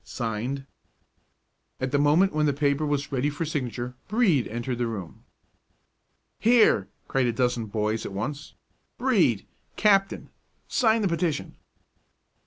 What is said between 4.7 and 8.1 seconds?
the room. "Here!" cried a dozen boys